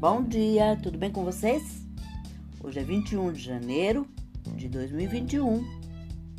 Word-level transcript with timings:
Bom 0.00 0.22
dia, 0.22 0.78
tudo 0.82 0.96
bem 0.96 1.10
com 1.10 1.22
vocês? 1.26 1.84
Hoje 2.64 2.78
é 2.78 2.82
21 2.82 3.32
de 3.34 3.38
janeiro 3.42 4.08
de 4.56 4.66
2021 4.66 5.62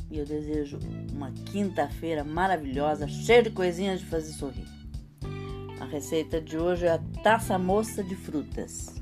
e 0.10 0.18
eu 0.18 0.26
desejo 0.26 0.80
uma 1.12 1.30
quinta-feira 1.30 2.24
maravilhosa, 2.24 3.08
cheia 3.08 3.44
de 3.44 3.52
coisinhas 3.52 4.00
de 4.00 4.08
fazer 4.08 4.32
sorrir. 4.32 4.66
A 5.80 5.86
receita 5.86 6.42
de 6.42 6.58
hoje 6.58 6.88
é 6.88 6.94
a 6.94 7.00
taça 7.22 7.60
moça 7.60 8.04
de 8.04 8.16
frutas. 8.16 8.96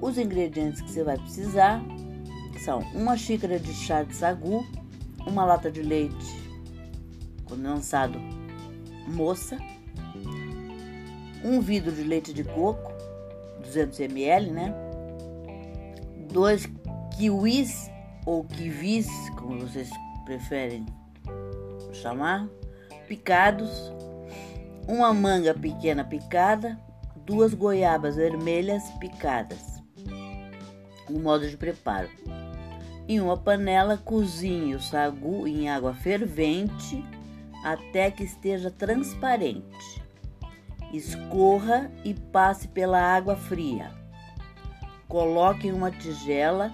Os 0.00 0.18
ingredientes 0.18 0.80
que 0.80 0.90
você 0.90 1.04
vai 1.04 1.16
precisar 1.16 1.80
são 2.64 2.80
uma 2.92 3.16
xícara 3.16 3.56
de 3.56 3.72
chá 3.72 4.02
de 4.02 4.16
sagu, 4.16 4.66
uma 5.24 5.44
lata 5.44 5.70
de 5.70 5.80
leite 5.80 6.42
condensado 7.44 8.18
moça, 9.06 9.56
um 11.44 11.60
vidro 11.60 11.92
de 11.92 12.02
leite 12.02 12.32
de 12.32 12.42
coco, 12.42 12.91
200 13.62 14.00
ml, 14.00 14.50
né? 14.50 14.74
Dois 16.30 16.68
kiwis 17.16 17.90
ou 18.26 18.44
kiwis, 18.44 19.08
como 19.36 19.60
vocês 19.60 19.90
preferem 20.24 20.86
chamar, 21.92 22.48
picados, 23.06 23.92
uma 24.88 25.12
manga 25.12 25.54
pequena 25.54 26.04
picada, 26.04 26.78
duas 27.24 27.54
goiabas 27.54 28.16
vermelhas 28.16 28.82
picadas. 28.98 29.82
O 31.08 31.18
modo 31.18 31.48
de 31.48 31.56
preparo: 31.56 32.08
em 33.08 33.20
uma 33.20 33.36
panela, 33.36 33.96
cozinhe 33.96 34.74
o 34.74 34.80
sagu 34.80 35.46
em 35.46 35.68
água 35.68 35.94
fervente 35.94 37.04
até 37.64 38.10
que 38.10 38.24
esteja 38.24 38.70
transparente. 38.70 40.01
Escorra 40.92 41.90
e 42.04 42.12
passe 42.12 42.68
pela 42.68 43.00
água 43.00 43.34
fria. 43.34 43.90
Coloque 45.08 45.68
em 45.68 45.72
uma 45.72 45.90
tigela, 45.90 46.72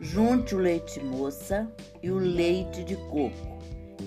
junte 0.00 0.54
o 0.54 0.58
leite 0.58 1.00
moça 1.00 1.70
e 2.02 2.10
o 2.10 2.18
leite 2.18 2.84
de 2.84 2.96
coco 2.96 3.58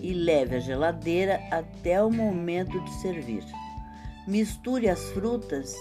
e 0.02 0.14
leve 0.14 0.56
à 0.56 0.60
geladeira 0.60 1.42
até 1.52 2.04
o 2.04 2.12
momento 2.12 2.80
de 2.82 2.92
servir. 3.02 3.44
Misture 4.28 4.90
as 4.90 5.04
frutas, 5.12 5.76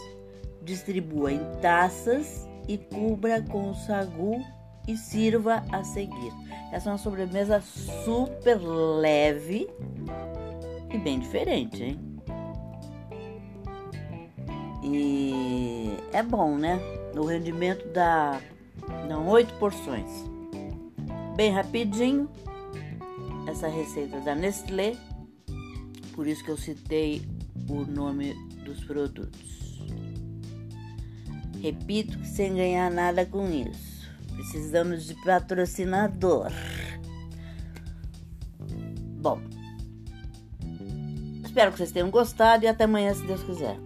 distribua 0.62 1.32
em 1.32 1.40
taças 1.60 2.48
e 2.68 2.78
cubra 2.78 3.42
com 3.42 3.74
sagu 3.74 4.44
e 4.86 4.96
sirva 4.96 5.62
a 5.70 5.84
seguir. 5.84 6.32
Essa 6.72 6.88
é 6.88 6.92
uma 6.92 6.98
sobremesa 6.98 7.60
super 7.60 8.58
leve 8.60 9.68
e 10.92 10.98
bem 10.98 11.18
diferente, 11.18 11.82
hein? 11.82 12.09
E 14.92 15.96
é 16.12 16.22
bom, 16.22 16.56
né? 16.56 16.80
O 17.16 17.24
rendimento 17.24 17.86
dá 17.92 18.40
dão 19.08 19.28
oito 19.28 19.52
porções. 19.54 20.10
Bem 21.36 21.52
rapidinho. 21.52 22.28
Essa 23.46 23.68
receita 23.68 24.20
da 24.20 24.34
Nestlé, 24.34 24.96
por 26.14 26.26
isso 26.26 26.44
que 26.44 26.50
eu 26.50 26.56
citei 26.56 27.22
o 27.68 27.84
nome 27.84 28.34
dos 28.64 28.84
produtos. 28.84 29.80
Repito 31.60 32.18
que 32.18 32.28
sem 32.28 32.54
ganhar 32.54 32.90
nada 32.90 33.24
com 33.26 33.50
isso. 33.50 34.08
Precisamos 34.34 35.06
de 35.06 35.14
patrocinador. 35.24 36.50
Bom, 39.20 39.40
espero 41.44 41.72
que 41.72 41.78
vocês 41.78 41.92
tenham 41.92 42.10
gostado 42.10 42.64
e 42.64 42.68
até 42.68 42.84
amanhã, 42.84 43.12
se 43.14 43.26
Deus 43.26 43.42
quiser. 43.42 43.76